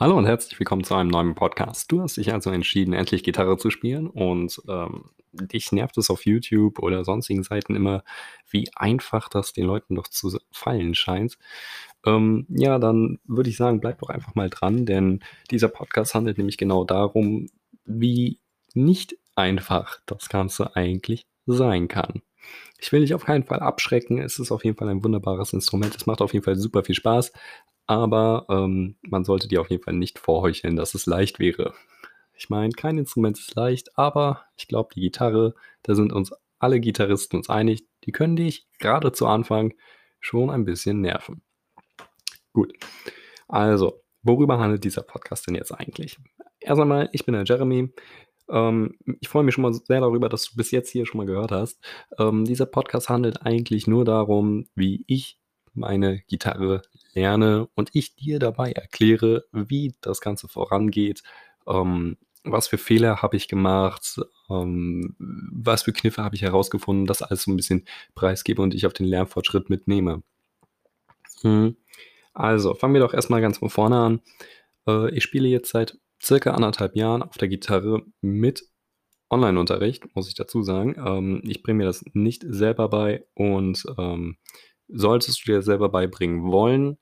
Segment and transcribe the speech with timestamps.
[0.00, 1.92] Hallo und herzlich willkommen zu einem neuen Podcast.
[1.92, 6.24] Du hast dich also entschieden, endlich Gitarre zu spielen und ähm, dich nervt es auf
[6.24, 8.02] YouTube oder sonstigen Seiten immer,
[8.48, 11.36] wie einfach das den Leuten doch zu fallen scheint.
[12.06, 15.20] Ähm, ja, dann würde ich sagen, bleib doch einfach mal dran, denn
[15.50, 17.50] dieser Podcast handelt nämlich genau darum,
[17.84, 18.38] wie
[18.72, 22.22] nicht einfach das Ganze eigentlich sein kann.
[22.78, 24.16] Ich will dich auf keinen Fall abschrecken.
[24.18, 25.94] Es ist auf jeden Fall ein wunderbares Instrument.
[25.94, 27.32] Es macht auf jeden Fall super viel Spaß
[27.90, 31.74] aber ähm, man sollte dir auf jeden Fall nicht vorheucheln, dass es leicht wäre.
[32.34, 36.78] Ich meine, kein Instrument ist leicht, aber ich glaube, die Gitarre, da sind uns alle
[36.78, 39.74] Gitarristen uns einig, die können dich gerade zu Anfang
[40.20, 41.42] schon ein bisschen nerven.
[42.52, 42.72] Gut,
[43.48, 46.16] also, worüber handelt dieser Podcast denn jetzt eigentlich?
[46.60, 47.92] Erst einmal, ich bin der Jeremy.
[48.48, 51.26] Ähm, ich freue mich schon mal sehr darüber, dass du bis jetzt hier schon mal
[51.26, 51.80] gehört hast.
[52.20, 55.39] Ähm, dieser Podcast handelt eigentlich nur darum, wie ich
[55.74, 56.82] meine Gitarre
[57.14, 61.22] lerne und ich dir dabei erkläre, wie das Ganze vorangeht,
[61.66, 67.22] ähm, was für Fehler habe ich gemacht, ähm, was für Kniffe habe ich herausgefunden, das
[67.22, 70.22] alles so ein bisschen preisgebe und ich auf den Lernfortschritt mitnehme.
[71.42, 71.76] Hm.
[72.32, 74.20] Also, fangen wir doch erstmal ganz von vorne an.
[74.86, 78.64] Äh, ich spiele jetzt seit circa anderthalb Jahren auf der Gitarre mit
[79.30, 80.96] Online-Unterricht, muss ich dazu sagen.
[80.98, 84.36] Ähm, ich bringe mir das nicht selber bei und ähm,
[84.92, 86.98] solltest du dir selber beibringen wollen,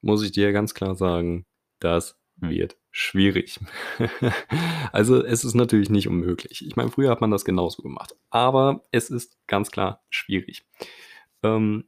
[0.00, 1.46] muss ich dir ganz klar sagen,
[1.80, 3.58] das wird schwierig.
[4.92, 6.64] also es ist natürlich nicht unmöglich.
[6.66, 10.64] Ich meine, früher hat man das genauso gemacht, aber es ist ganz klar schwierig.
[11.42, 11.84] Ähm,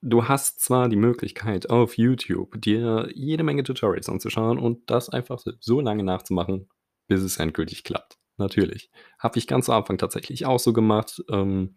[0.00, 5.42] du hast zwar die Möglichkeit auf YouTube dir jede Menge Tutorials anzuschauen und das einfach
[5.60, 6.68] so lange nachzumachen,
[7.08, 8.18] bis es endgültig klappt.
[8.36, 8.90] Natürlich.
[9.18, 11.22] Habe ich ganz am Anfang tatsächlich auch so gemacht.
[11.30, 11.76] Ähm,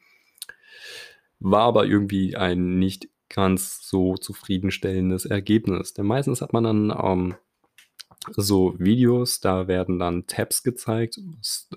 [1.40, 5.94] war aber irgendwie ein nicht ganz so zufriedenstellendes Ergebnis.
[5.94, 7.36] Denn meistens hat man dann ähm,
[8.36, 11.20] so Videos, da werden dann Tabs gezeigt.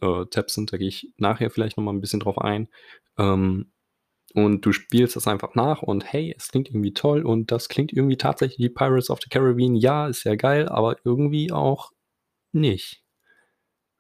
[0.01, 2.69] Äh, Tabs sind, da gehe ich nachher vielleicht nochmal ein bisschen drauf ein.
[3.19, 3.73] Ähm,
[4.33, 7.93] und du spielst das einfach nach und hey, es klingt irgendwie toll und das klingt
[7.93, 9.75] irgendwie tatsächlich wie Pirates of the Caribbean.
[9.75, 11.91] Ja, ist ja geil, aber irgendwie auch
[12.53, 13.03] nicht.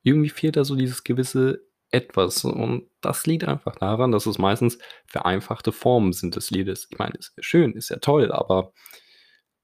[0.02, 2.44] Irgendwie fehlt da so dieses gewisse etwas.
[2.44, 6.88] Und das liegt einfach daran, dass es meistens vereinfachte Formen sind des Liedes.
[6.90, 8.72] Ich meine, ist ja schön, ist ja toll, aber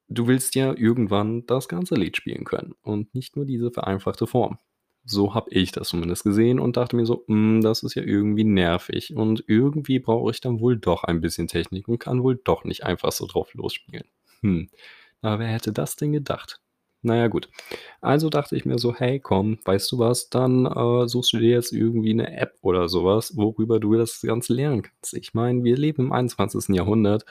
[0.08, 4.58] du willst ja irgendwann das ganze Lied spielen können und nicht nur diese vereinfachte Form.
[5.04, 8.44] So habe ich das zumindest gesehen und dachte mir so, hm, das ist ja irgendwie
[8.44, 12.64] nervig und irgendwie brauche ich dann wohl doch ein bisschen Technik und kann wohl doch
[12.64, 14.08] nicht einfach so drauf losspielen.
[14.40, 14.68] Hm,
[15.22, 16.60] na, wer hätte das denn gedacht?
[17.02, 17.48] Naja, gut.
[18.00, 21.50] Also dachte ich mir so: „Hey, komm, weißt du was, dann, äh, suchst du dir
[21.50, 25.76] jetzt irgendwie eine App oder sowas, worüber du das Ganze lernen kannst.“ Ich meine, wir
[25.76, 26.74] leben im 21.
[26.74, 27.24] Jahrhundert,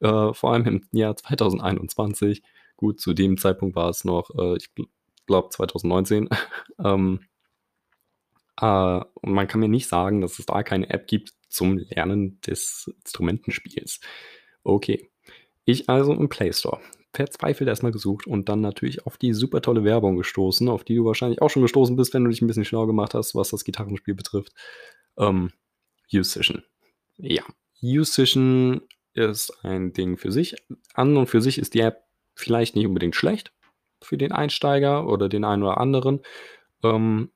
[0.00, 2.42] äh, vor allem im Jahr 2021.
[2.76, 4.70] Gut, zu dem Zeitpunkt war es noch, äh, ich
[5.26, 6.28] glaube 2019.
[6.78, 7.20] Ähm,
[8.60, 12.40] äh, und man kann mir nicht sagen, dass es da keine App gibt zum Lernen
[12.46, 14.00] des Instrumentenspiels.
[14.64, 15.08] Okay.
[15.64, 16.80] Ich also im Play Store
[17.16, 21.04] verzweifelt erstmal gesucht und dann natürlich auf die super tolle Werbung gestoßen, auf die du
[21.04, 23.64] wahrscheinlich auch schon gestoßen bist, wenn du dich ein bisschen schlau gemacht hast, was das
[23.64, 24.52] Gitarrenspiel betrifft.
[25.18, 25.50] Ähm,
[26.12, 26.62] U-Session.
[27.16, 27.42] Ja,
[27.82, 28.82] U-Session
[29.14, 30.54] ist ein Ding für sich.
[30.94, 32.04] An und für sich ist die App
[32.34, 33.52] vielleicht nicht unbedingt schlecht
[34.02, 36.20] für den Einsteiger oder den einen oder anderen.
[36.82, 37.32] Ähm,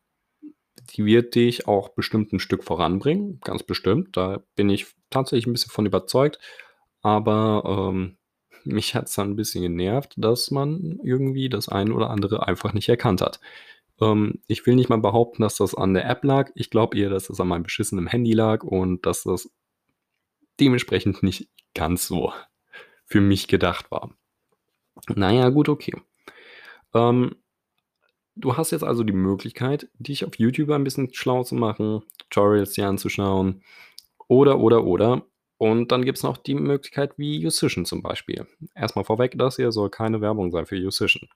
[0.90, 4.16] die wird dich auch bestimmt ein Stück voranbringen, ganz bestimmt.
[4.16, 6.38] Da bin ich tatsächlich ein bisschen von überzeugt.
[7.02, 8.18] Aber ähm,
[8.64, 12.72] mich hat es dann ein bisschen genervt, dass man irgendwie das eine oder andere einfach
[12.72, 13.40] nicht erkannt hat.
[14.00, 16.50] Ähm, ich will nicht mal behaupten, dass das an der App lag.
[16.54, 19.50] Ich glaube eher, dass das an meinem beschissenen Handy lag und dass das
[20.58, 22.32] dementsprechend nicht ganz so
[23.04, 24.10] für mich gedacht war.
[25.08, 25.94] Naja, gut, okay.
[26.94, 27.36] Ähm,
[28.36, 32.72] du hast jetzt also die Möglichkeit, dich auf YouTube ein bisschen schlau zu machen, Tutorials
[32.72, 33.62] dir anzuschauen
[34.28, 35.22] oder, oder, oder.
[35.60, 38.46] Und dann gibt es noch die Möglichkeit wie Usician zum Beispiel.
[38.74, 41.28] Erstmal vorweg, das hier soll keine Werbung sein für Usician.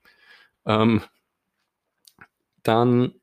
[0.65, 1.03] Ähm,
[2.63, 3.13] dann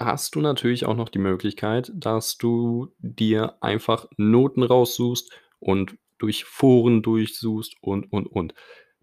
[0.00, 6.44] hast du natürlich auch noch die Möglichkeit, dass du dir einfach Noten raussuchst und durch
[6.44, 8.54] Foren durchsuchst und, und, und.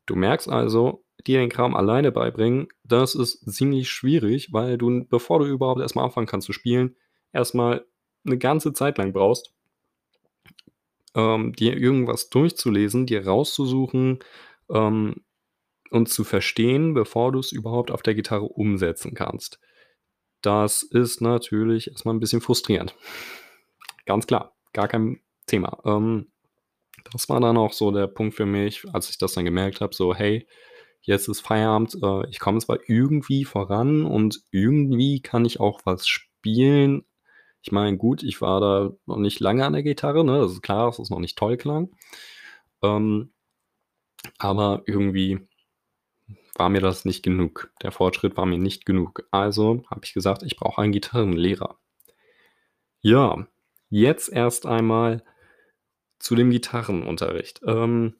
[0.07, 5.39] Du merkst also, dir den Kram alleine beibringen, das ist ziemlich schwierig, weil du, bevor
[5.39, 6.97] du überhaupt erstmal anfangen kannst zu spielen,
[7.31, 7.85] erstmal
[8.25, 9.53] eine ganze Zeit lang brauchst,
[11.15, 14.19] ähm, dir irgendwas durchzulesen, dir rauszusuchen
[14.69, 15.15] ähm,
[15.89, 19.59] und zu verstehen, bevor du es überhaupt auf der Gitarre umsetzen kannst.
[20.41, 22.95] Das ist natürlich erstmal ein bisschen frustrierend.
[24.05, 25.79] Ganz klar, gar kein Thema.
[25.85, 26.31] Ähm,
[27.11, 29.93] das war dann auch so der Punkt für mich, als ich das dann gemerkt habe,
[29.93, 30.47] so hey,
[31.01, 36.07] jetzt ist Feierabend, äh, ich komme zwar irgendwie voran und irgendwie kann ich auch was
[36.07, 37.05] spielen.
[37.63, 40.39] Ich meine, gut, ich war da noch nicht lange an der Gitarre, ne?
[40.39, 41.91] Das ist klar, dass es noch nicht toll klang.
[42.81, 43.31] Ähm,
[44.37, 45.47] aber irgendwie
[46.55, 47.71] war mir das nicht genug.
[47.81, 49.27] Der Fortschritt war mir nicht genug.
[49.31, 51.79] Also habe ich gesagt, ich brauche einen Gitarrenlehrer.
[53.01, 53.47] Ja,
[53.89, 55.23] jetzt erst einmal
[56.19, 57.61] zu dem Gitarrenunterricht.
[57.65, 58.15] Ähm,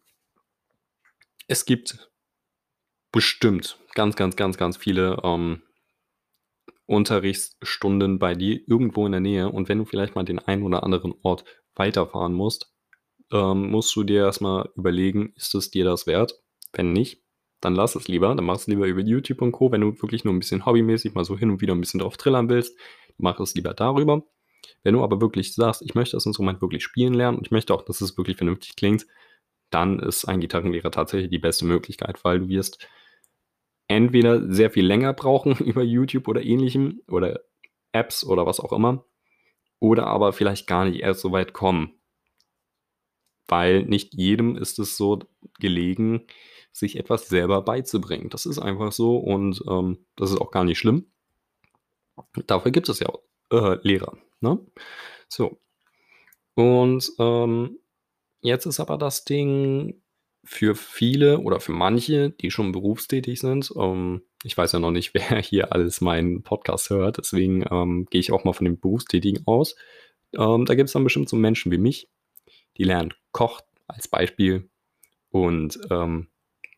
[1.48, 2.12] es gibt
[3.12, 5.62] bestimmt ganz, ganz, ganz, ganz viele ähm,
[6.92, 9.50] Unterrichtsstunden bei dir irgendwo in der Nähe.
[9.50, 11.46] Und wenn du vielleicht mal den einen oder anderen Ort
[11.76, 12.74] weiterfahren musst,
[13.32, 16.36] ähm, musst du dir erstmal überlegen, ist es dir das wert?
[16.74, 17.24] Wenn nicht,
[17.62, 18.36] dann lass es lieber.
[18.36, 19.72] Dann mach es lieber über YouTube und Co.
[19.72, 22.18] Wenn du wirklich nur ein bisschen hobbymäßig mal so hin und wieder ein bisschen drauf
[22.18, 22.78] trillern willst,
[23.18, 24.24] mach es lieber darüber.
[24.84, 27.74] Wenn du aber wirklich sagst, ich möchte das Instrument wirklich spielen lernen und ich möchte
[27.74, 29.08] auch, dass es wirklich vernünftig klingt,
[29.70, 32.86] dann ist ein Gitarrenlehrer tatsächlich die beste Möglichkeit, weil du wirst
[33.92, 37.42] entweder sehr viel länger brauchen über YouTube oder ähnlichem oder
[37.92, 39.06] Apps oder was auch immer,
[39.80, 41.94] oder aber vielleicht gar nicht erst so weit kommen.
[43.48, 45.20] Weil nicht jedem ist es so
[45.60, 46.26] gelegen,
[46.72, 48.30] sich etwas selber beizubringen.
[48.30, 51.12] Das ist einfach so und ähm, das ist auch gar nicht schlimm.
[52.48, 53.12] Dafür gibt es ja
[53.52, 54.18] äh, Lehrer.
[54.40, 54.60] Ne?
[55.28, 55.60] So.
[56.54, 57.80] Und ähm,
[58.42, 60.02] jetzt ist aber das Ding
[60.44, 63.72] für viele oder für manche, die schon berufstätig sind.
[63.78, 68.20] Ähm, ich weiß ja noch nicht, wer hier alles meinen Podcast hört, deswegen ähm, gehe
[68.20, 69.76] ich auch mal von den Berufstätigen aus.
[70.34, 72.10] Ähm, da gibt es dann bestimmt so Menschen wie mich,
[72.78, 74.70] die lernen Koch als Beispiel
[75.30, 76.28] und ähm,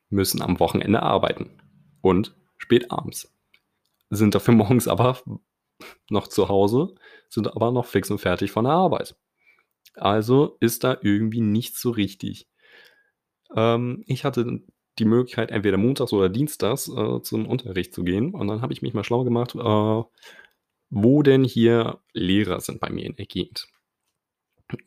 [0.10, 1.52] müssen am Wochenende arbeiten
[2.02, 3.34] und spät abends.
[4.10, 5.20] Sind dafür morgens aber
[6.10, 6.96] noch zu Hause,
[7.30, 9.16] sind aber noch fix und fertig von der Arbeit.
[9.96, 12.48] Also ist da irgendwie nicht so richtig.
[13.56, 14.62] Ähm, ich hatte
[15.00, 18.34] die Möglichkeit, entweder montags oder dienstags äh, zum Unterricht zu gehen.
[18.34, 20.04] Und dann habe ich mich mal schlau gemacht, äh,
[20.90, 23.68] wo denn hier Lehrer sind bei mir in der Gegend.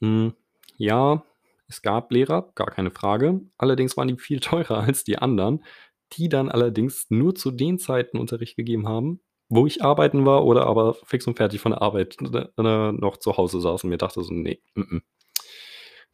[0.00, 0.34] Hm,
[0.76, 1.22] ja,
[1.68, 3.40] es gab Lehrer, gar keine Frage.
[3.58, 5.64] Allerdings waren die viel teurer als die anderen,
[6.12, 10.66] die dann allerdings nur zu den Zeiten Unterricht gegeben haben, wo ich arbeiten war oder
[10.66, 14.22] aber fix und fertig von der Arbeit äh, noch zu Hause saß und mir dachte
[14.22, 15.02] so, nee, m -m.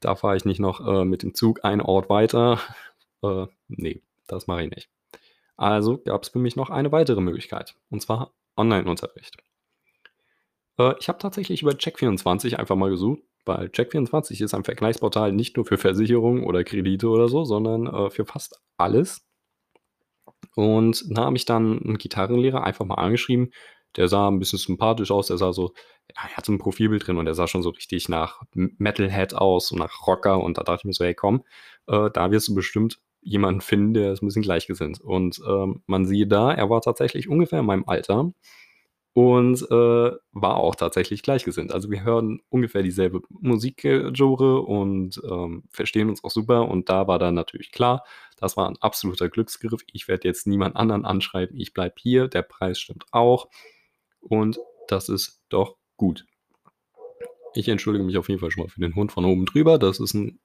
[0.04, 2.60] Da fahre ich nicht noch äh, mit dem Zug einen Ort weiter.
[3.24, 4.90] Äh, nee, das mache ich nicht.
[5.56, 9.36] Also gab es für mich noch eine weitere Möglichkeit, und zwar Online-Unterricht.
[10.76, 15.56] Äh, ich habe tatsächlich über Check24 einfach mal gesucht, weil Check24 ist ein Vergleichsportal nicht
[15.56, 19.24] nur für Versicherungen oder Kredite oder so, sondern äh, für fast alles.
[20.54, 23.52] Und da habe ich dann einen Gitarrenlehrer einfach mal angeschrieben.
[23.96, 25.28] Der sah ein bisschen sympathisch aus.
[25.28, 25.72] Der sah so,
[26.14, 29.78] er hatte ein Profilbild drin und der sah schon so richtig nach Metalhead aus und
[29.78, 30.42] nach Rocker.
[30.42, 31.44] Und da dachte ich mir so, hey, komm,
[31.86, 35.00] äh, da wirst du bestimmt jemanden finden, der ist ein bisschen gleichgesinnt.
[35.00, 38.32] Und ähm, man sieht da, er war tatsächlich ungefähr in meinem Alter
[39.14, 41.72] und äh, war auch tatsächlich gleichgesinnt.
[41.72, 46.68] Also wir hören ungefähr dieselbe Musikgenre und ähm, verstehen uns auch super.
[46.68, 48.04] Und da war dann natürlich klar,
[48.38, 49.82] das war ein absoluter Glücksgriff.
[49.92, 51.58] Ich werde jetzt niemand anderen anschreiben.
[51.60, 52.28] Ich bleibe hier.
[52.28, 53.48] Der Preis stimmt auch.
[54.22, 56.26] Und das ist doch gut.
[57.54, 59.78] Ich entschuldige mich auf jeden Fall schon mal für den Hund von oben drüber.
[59.78, 60.40] Das ist ein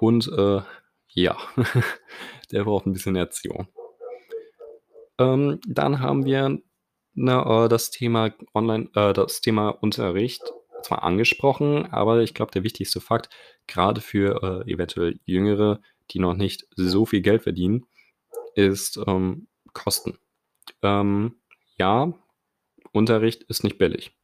[0.00, 0.62] Hund, äh,
[1.08, 1.36] ja,
[2.52, 3.68] der braucht ein bisschen Erziehung.
[5.18, 6.58] Ähm, dann haben wir
[7.14, 10.42] na, äh, das Thema Online, äh, das Thema Unterricht
[10.82, 13.28] zwar angesprochen, aber ich glaube, der wichtigste Fakt,
[13.66, 17.84] gerade für äh, eventuell Jüngere, die noch nicht so viel Geld verdienen,
[18.54, 20.18] ist ähm, Kosten.
[20.82, 21.34] Ähm,
[21.76, 22.12] ja,
[22.92, 24.16] Unterricht ist nicht billig.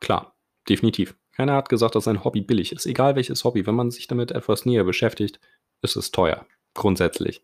[0.00, 0.36] Klar,
[0.68, 1.16] definitiv.
[1.32, 2.86] Keiner hat gesagt, dass ein Hobby billig ist.
[2.86, 5.40] Egal welches Hobby, wenn man sich damit etwas näher beschäftigt,
[5.82, 6.46] ist es teuer.
[6.74, 7.42] Grundsätzlich.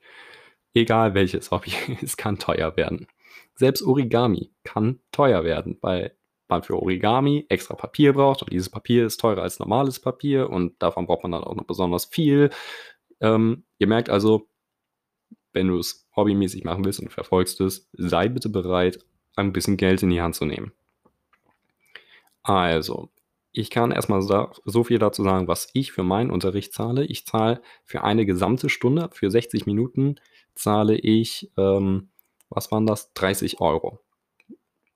[0.75, 3.07] Egal welches Hobby, es kann teuer werden.
[3.55, 6.17] Selbst Origami kann teuer werden, weil
[6.49, 10.83] man für Origami extra Papier braucht und dieses Papier ist teurer als normales Papier und
[10.83, 12.51] davon braucht man dann auch noch besonders viel.
[13.21, 14.49] Ähm, ihr merkt also,
[15.53, 19.05] wenn du es hobbymäßig machen willst und verfolgst es, sei bitte bereit,
[19.37, 20.73] ein bisschen Geld in die Hand zu nehmen.
[22.43, 23.11] Also,
[23.53, 27.05] ich kann erstmal so viel dazu sagen, was ich für meinen Unterricht zahle.
[27.05, 30.17] Ich zahle für eine gesamte Stunde, für 60 Minuten,
[30.55, 32.11] zahle ich ähm,
[32.55, 33.13] was waren das?
[33.15, 34.01] 30 Euro.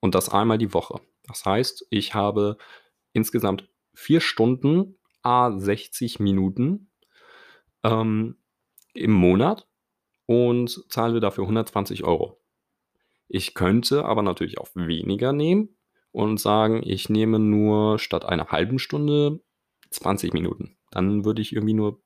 [0.00, 1.00] Und das einmal die Woche.
[1.24, 2.56] Das heißt, ich habe
[3.12, 6.90] insgesamt vier Stunden, a 60 Minuten
[7.82, 8.36] ähm,
[8.94, 9.66] im Monat
[10.26, 12.40] und zahle dafür 120 Euro.
[13.28, 15.76] Ich könnte aber natürlich auch weniger nehmen
[16.12, 19.40] und sagen, ich nehme nur statt einer halben Stunde
[19.90, 20.76] 20 Minuten.
[20.90, 22.00] Dann würde ich irgendwie nur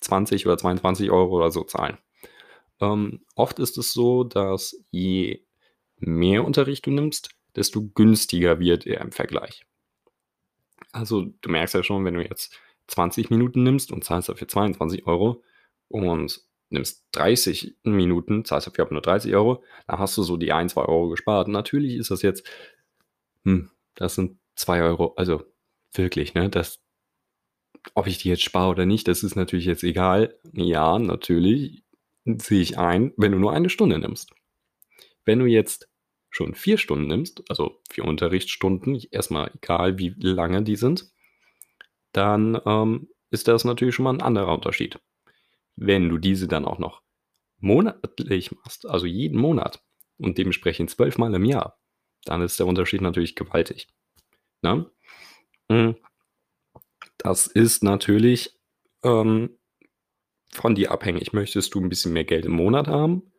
[0.00, 1.98] 20 oder 22 Euro oder so zahlen.
[2.80, 5.44] Ähm, oft ist es so, dass je
[5.98, 9.64] mehr Unterricht du nimmst, desto günstiger wird er im Vergleich.
[10.90, 12.58] Also, du merkst ja schon, wenn du jetzt
[12.88, 15.42] 20 Minuten nimmst und zahlst dafür 22 Euro
[15.88, 20.52] und nimmst 30 Minuten, zahlst dafür aber nur 30 Euro, dann hast du so die
[20.52, 21.48] 1, 2 Euro gespart.
[21.48, 22.46] Natürlich ist das jetzt,
[23.44, 25.44] hm, das sind 2 Euro, also
[25.94, 26.80] wirklich, ne, das,
[27.94, 30.38] ob ich die jetzt spare oder nicht, das ist natürlich jetzt egal.
[30.52, 31.84] Ja, natürlich
[32.24, 34.32] sehe ich ein, wenn du nur eine Stunde nimmst.
[35.24, 35.88] Wenn du jetzt
[36.30, 41.10] schon vier Stunden nimmst, also vier Unterrichtsstunden, erstmal egal wie lange die sind,
[42.12, 44.98] dann ähm, ist das natürlich schon mal ein anderer Unterschied.
[45.76, 47.02] Wenn du diese dann auch noch
[47.58, 49.82] monatlich machst, also jeden Monat
[50.18, 51.78] und dementsprechend zwölfmal im Jahr,
[52.24, 53.88] dann ist der Unterschied natürlich gewaltig.
[54.62, 54.90] Ne?
[55.70, 55.96] Hm.
[57.18, 58.58] Das ist natürlich
[59.04, 59.58] ähm,
[60.52, 61.32] von dir abhängig.
[61.32, 63.32] Möchtest du ein bisschen mehr Geld im Monat haben?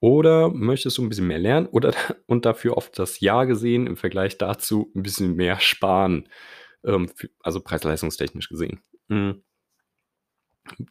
[0.00, 1.94] Oder möchtest du ein bisschen mehr lernen oder
[2.26, 6.28] und dafür auf das Jahr gesehen im Vergleich dazu ein bisschen mehr sparen,
[6.84, 7.08] ähm,
[7.40, 8.80] also preis-leistungstechnisch gesehen.
[9.06, 9.44] Mhm.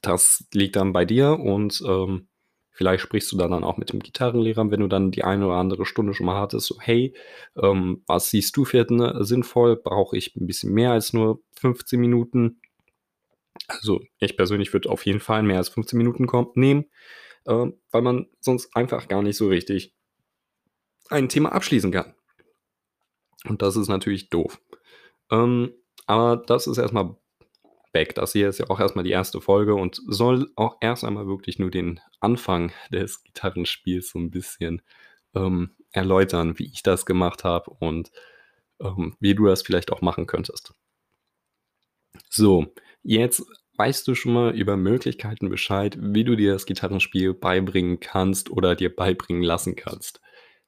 [0.01, 2.27] Das liegt dann bei dir und, ähm,
[2.71, 5.55] vielleicht sprichst du da dann auch mit dem Gitarrenlehrer, wenn du dann die eine oder
[5.57, 7.13] andere Stunde schon mal hattest, so: „Hey,
[7.61, 9.75] ähm, was siehst du für ne, sinnvoll?
[9.77, 12.59] Brauche ich ein bisschen mehr als nur 15 Minuten?“
[13.67, 16.85] Also, ich persönlich würde auf jeden Fall mehr als 15 Minuten nehmen
[17.45, 19.93] äh, weil man sonst einfach gar nicht so richtig
[21.09, 22.15] ein Thema abschließen kann.
[23.47, 24.61] Und das ist natürlich doof.
[25.31, 25.73] Ähm,
[26.05, 27.15] aber das ist erstmal
[27.93, 28.15] weg.
[28.15, 31.59] Das hier ist ja auch erstmal die erste Folge und soll auch erst einmal wirklich
[31.59, 34.81] nur den Anfang des Gitarrenspiels so ein bisschen
[35.35, 38.11] ähm, erläutern, wie ich das gemacht habe und
[38.81, 40.73] ähm, wie du das vielleicht auch machen könntest.
[42.29, 43.43] So, jetzt
[43.77, 48.75] weißt du schon mal über Möglichkeiten Bescheid, wie du dir das Gitarrenspiel beibringen kannst oder
[48.75, 50.21] dir beibringen lassen kannst.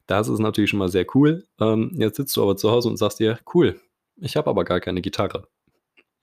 [0.07, 1.45] Das ist natürlich schon mal sehr cool.
[1.59, 3.79] Ähm, jetzt sitzt du aber zu Hause und sagst dir, cool,
[4.17, 5.47] ich habe aber gar keine Gitarre.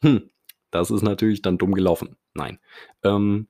[0.03, 0.31] Hm,
[0.71, 2.17] das ist natürlich dann dumm gelaufen.
[2.35, 2.59] Nein.
[3.03, 3.49] Ähm,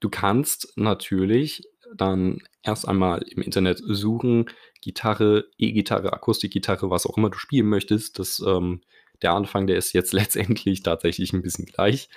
[0.00, 1.62] du kannst natürlich
[1.94, 4.46] dann erst einmal im Internet suchen,
[4.80, 8.18] Gitarre, E-Gitarre, Akustikgitarre, was auch immer du spielen möchtest.
[8.18, 8.82] Das ähm,
[9.22, 12.08] der Anfang, der ist jetzt letztendlich tatsächlich ein bisschen gleich.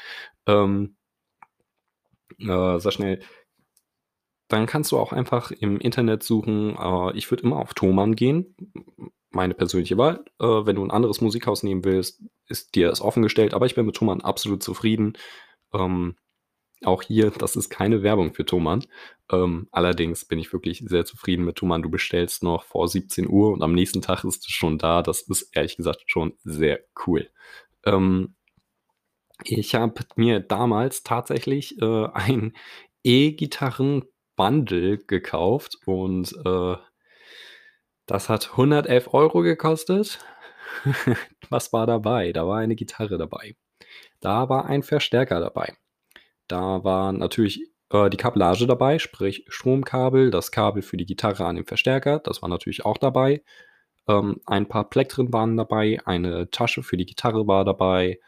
[0.48, 0.96] Ähm,
[2.40, 3.20] äh, sehr schnell.
[4.48, 6.76] Dann kannst du auch einfach im Internet suchen.
[6.78, 8.56] Äh, ich würde immer auf Thomann gehen.
[9.36, 10.24] Meine persönliche Wahl.
[10.40, 13.54] Äh, wenn du ein anderes Musikhaus nehmen willst, ist dir das offengestellt.
[13.54, 15.18] Aber ich bin mit Thomann absolut zufrieden.
[15.74, 16.16] Ähm,
[16.84, 18.86] auch hier, das ist keine Werbung für Thomann.
[19.32, 21.82] Ähm, allerdings bin ich wirklich sehr zufrieden mit Thomann.
[21.82, 25.02] Du bestellst noch vor 17 Uhr und am nächsten Tag ist es schon da.
[25.02, 27.30] Das ist ehrlich gesagt schon sehr cool.
[27.86, 28.36] Ähm,
[29.44, 32.54] ich habe mir damals tatsächlich äh, ein
[33.04, 36.76] E-Gitarren-Bundle gekauft und äh,
[38.06, 40.20] das hat 111 Euro gekostet.
[41.50, 42.32] Was war dabei?
[42.32, 43.56] Da war eine Gitarre dabei.
[44.20, 45.76] Da war ein Verstärker dabei.
[46.48, 51.56] Da war natürlich äh, die Kabellage dabei, sprich Stromkabel, das Kabel für die Gitarre an
[51.56, 53.44] dem Verstärker, das war natürlich auch dabei.
[54.08, 58.20] Ähm, ein paar Plektren waren dabei, eine Tasche für die Gitarre war dabei,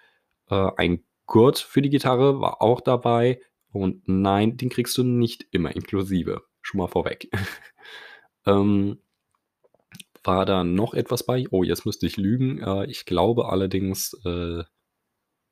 [0.50, 3.42] äh, ein Gurt für die Gitarre war auch dabei.
[3.72, 6.44] Und nein, den kriegst du nicht immer inklusive.
[6.62, 7.30] Schon mal vorweg.
[8.46, 9.00] ähm,
[10.28, 11.46] war da noch etwas bei?
[11.52, 12.62] Oh, jetzt müsste ich lügen.
[12.62, 14.64] Äh, ich glaube allerdings äh,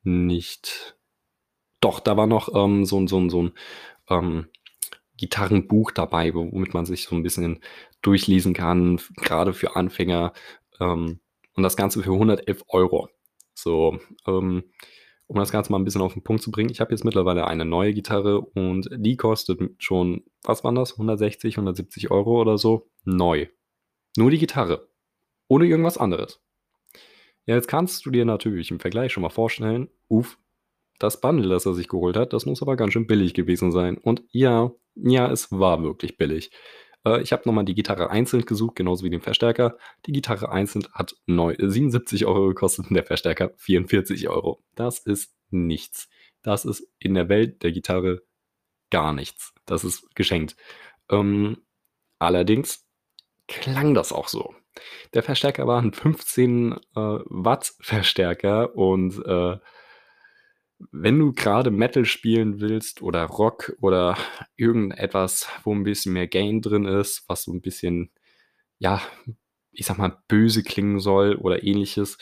[0.03, 0.97] nicht.
[1.81, 3.53] Doch, da war noch ähm, so, so, so ein
[4.09, 4.47] ähm,
[5.17, 7.61] Gitarrenbuch dabei, womit man sich so ein bisschen
[8.01, 10.33] durchlesen kann, gerade für Anfänger.
[10.79, 11.19] Ähm,
[11.55, 13.09] und das Ganze für 111 Euro.
[13.53, 14.63] So, ähm,
[15.27, 17.47] um das Ganze mal ein bisschen auf den Punkt zu bringen, ich habe jetzt mittlerweile
[17.47, 20.93] eine neue Gitarre und die kostet schon, was waren das?
[20.93, 22.89] 160, 170 Euro oder so?
[23.05, 23.47] Neu.
[24.17, 24.89] Nur die Gitarre.
[25.47, 26.41] Ohne irgendwas anderes.
[27.45, 30.39] Ja, jetzt kannst du dir natürlich im Vergleich schon mal vorstellen, uff,
[30.97, 33.97] das Bundle, das er sich geholt hat, das muss aber ganz schön billig gewesen sein.
[33.97, 36.51] Und ja, ja, es war wirklich billig.
[37.05, 39.77] Äh, ich habe nochmal die Gitarre einzeln gesucht, genauso wie den Verstärker.
[40.05, 44.63] Die Gitarre einzeln hat neu 77 Euro gekostet und der Verstärker 44 Euro.
[44.75, 46.09] Das ist nichts.
[46.41, 48.23] Das ist in der Welt der Gitarre
[48.89, 49.53] gar nichts.
[49.65, 50.55] Das ist geschenkt.
[51.09, 51.57] Ähm,
[52.19, 52.84] allerdings
[53.47, 54.53] klang das auch so.
[55.13, 59.57] Der Verstärker war ein 15 äh, Watt Verstärker und äh,
[60.91, 64.17] wenn du gerade Metal spielen willst oder Rock oder
[64.57, 68.11] irgendetwas, wo ein bisschen mehr Gain drin ist, was so ein bisschen,
[68.79, 69.01] ja,
[69.71, 72.17] ich sag mal, böse klingen soll oder Ähnliches,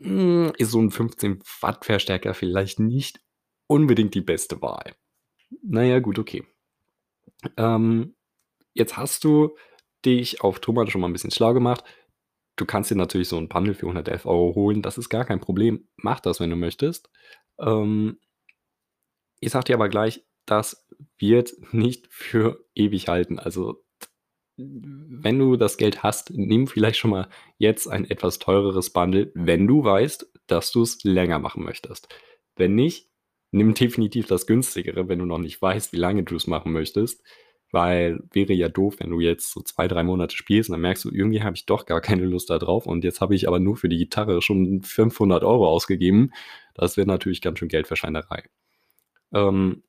[0.00, 3.20] hm, ist so ein 15 Watt Verstärker vielleicht nicht
[3.66, 4.94] unbedingt die beste Wahl.
[5.62, 6.44] Na ja, gut, okay.
[7.56, 8.14] Ähm,
[8.74, 9.56] jetzt hast du
[10.04, 11.84] dich auf Thomann schon mal 'n bisschen schlau gemacht.
[12.56, 14.82] Du kannst dir natürlich so 'n Bundle für 111 € holen.
[14.82, 15.88] Das ist gar kein Problem.
[15.96, 17.10] Mach das, wenn du möchtest.
[17.60, 18.18] Ähm
[19.40, 20.86] ich sage dir aber gleich, das
[21.18, 23.38] wird nicht für ewig halten.
[23.38, 23.82] Also,
[24.56, 29.66] wenn du das Geld hast, nimm vielleicht schon mal jetzt ein etwas teureres Bundle, wenn
[29.66, 32.08] du weißt, dass du's länger machen möchtest.
[32.56, 33.10] Wenn nicht,
[33.52, 37.22] nimm definitiv das günstigere, wenn du noch nicht weißt, wie lange du's machen möchtest,
[37.72, 41.04] weil wäre ja doof, wenn du jetzt so 2, 3 Monate spielst und dann merkst
[41.04, 43.58] du: „Irgendwie habe ich doch gar keine Lust da drauf und jetzt habe ich aber
[43.60, 46.32] nur für die Gitarre schon 500 € ausgegeben.“
[46.74, 48.44] Das wäre natürlich ganz schön Geldverschwendnerei.
[49.34, 49.82] Ähm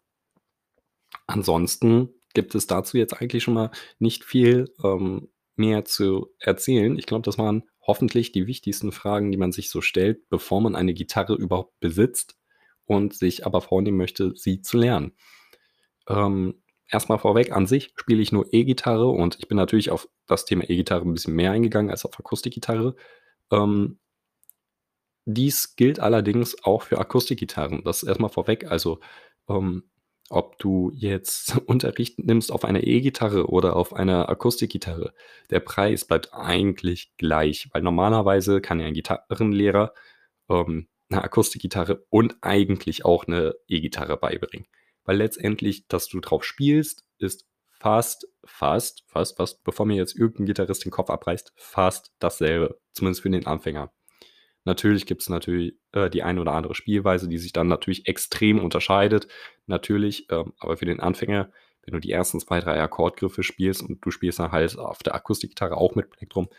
[1.27, 6.97] ansonsten gibt es dazu jetzt eigentlich schon mal nicht viel, ähm, mehr zu erzählen.
[6.97, 10.75] Ich glaube, das waren hoffentlich die wichtigsten Fragen, die man sich so stellt, bevor man
[10.75, 12.37] eine Gitarre überhaupt besitzt
[12.85, 15.11] und sich aber vornehmen möchte, sie zu lernen.
[16.09, 16.62] Ähm,
[16.93, 20.45] erst mal vorweg, an sich spiele ich nur E-Gitarre und ich bin natürlich auf das
[20.45, 22.95] Thema E-Gitarre 'n bisschen mehr eingegangen als auf Akustikgitarre.
[23.51, 23.97] Ähm
[25.27, 27.83] dies gilt allerdings auch für Akustikgitarren.
[27.83, 28.69] Das erst mal vorweg.
[28.69, 29.00] Also,
[29.50, 29.83] ähm,
[30.29, 35.13] ob du jetzt Unterricht nimmst auf einer E-Gitarre oder auf einer Akustikgitarre,
[35.50, 39.93] der Preis bleibt eigentlich gleich, weil normalerweise kann ja ein Gitarrenlehrer,
[40.50, 44.67] ähm, 'ne Akustikgitarre und eigentlich auch 'ne E-Gitarre beibringen.
[45.05, 47.45] Weil letztendlich, dass du drauf spielst, ist
[47.79, 52.79] fast fast fast fast, bevor mir jetzt irgend 'n Gitarrist den Kopf abreißt, fast dasselbe,
[52.93, 53.91] zumindest für den Anfänger.
[54.65, 59.27] Natürlich gibt's natürli äh, die eine oder andere Spielweise, die sich dann natürlich extrem unterscheidet,
[59.67, 61.51] natürlich, ähm, aber für den Anfänger,
[61.86, 65.15] wenn du die ersten 2, 3 Akkordgriffe spielst und du spielst dann halt auf der
[65.15, 66.50] Akustikgitarre auch mit Plektrum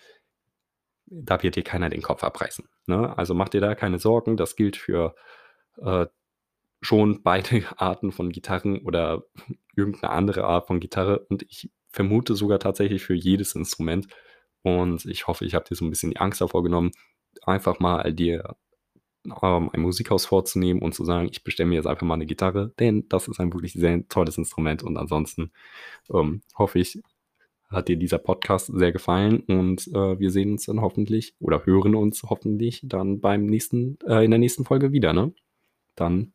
[1.07, 3.17] da wird dir keiner den Kopf abreißen, ne?
[3.19, 4.37] Also, mach dir da keine Sorgen.
[4.37, 5.15] Das gilt für,
[5.79, 6.07] äh,
[6.85, 9.25] schon beide Arten von Gitarren oder
[9.77, 14.09] irgend 'ne andere Art von Gitarre und ich vermute sogar tatsächlich für jedes Instrument.
[14.63, 16.93] Und ich hoffe, ich habe dir so 'n bisschen die Angst davor genommen,
[17.47, 18.57] einfach mal dir,
[19.43, 22.73] ähm, ein Musikhaus vorzunehmen und zu sagen: „Ich bestelle mir jetzt einfach mal 'ne Gitarre“,
[22.81, 25.53] denn das ist ein wirklich sehr tolles Instrument und ansonsten,
[26.15, 27.01] ähm, hoffe ich,
[27.71, 31.95] hat dir dieser Podcast sehr gefallen und, äh, wir sehen uns dann hoffentlich oder hören
[31.97, 35.35] uns hoffentlich dann beim nächsten äh, in der nächsten Folge wieder, ne?
[35.97, 36.35] Dann